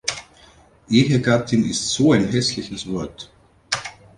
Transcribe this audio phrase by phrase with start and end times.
[0.89, 3.29] Ehegattin ist so ein hässliches Wort.